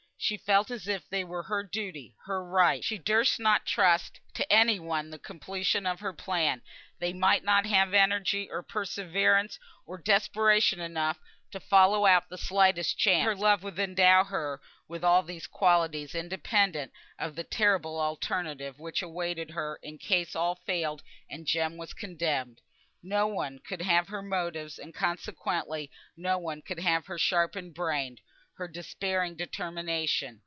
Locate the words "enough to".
10.79-11.59